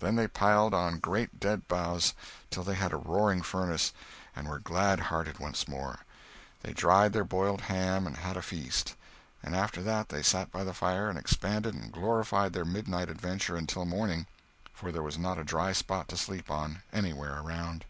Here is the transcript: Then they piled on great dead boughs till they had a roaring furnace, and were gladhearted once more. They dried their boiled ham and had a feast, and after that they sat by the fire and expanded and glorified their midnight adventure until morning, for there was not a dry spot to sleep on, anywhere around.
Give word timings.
Then 0.00 0.16
they 0.16 0.26
piled 0.26 0.74
on 0.74 0.98
great 0.98 1.38
dead 1.38 1.68
boughs 1.68 2.12
till 2.50 2.64
they 2.64 2.74
had 2.74 2.92
a 2.92 2.96
roaring 2.96 3.42
furnace, 3.42 3.92
and 4.34 4.48
were 4.48 4.58
gladhearted 4.58 5.38
once 5.38 5.68
more. 5.68 6.00
They 6.62 6.72
dried 6.72 7.12
their 7.12 7.22
boiled 7.22 7.60
ham 7.60 8.04
and 8.04 8.16
had 8.16 8.36
a 8.36 8.42
feast, 8.42 8.96
and 9.40 9.54
after 9.54 9.80
that 9.84 10.08
they 10.08 10.20
sat 10.24 10.50
by 10.50 10.64
the 10.64 10.74
fire 10.74 11.08
and 11.08 11.16
expanded 11.16 11.76
and 11.76 11.92
glorified 11.92 12.54
their 12.54 12.64
midnight 12.64 13.08
adventure 13.08 13.54
until 13.54 13.84
morning, 13.84 14.26
for 14.74 14.90
there 14.90 15.00
was 15.04 15.16
not 15.16 15.38
a 15.38 15.44
dry 15.44 15.70
spot 15.70 16.08
to 16.08 16.16
sleep 16.16 16.50
on, 16.50 16.82
anywhere 16.92 17.38
around. 17.40 17.84